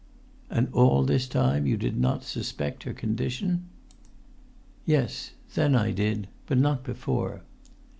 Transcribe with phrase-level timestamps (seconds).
[0.49, 3.65] "And all this time you did not suspect her condition?"
[4.83, 7.43] "Yes; then I did; but not before."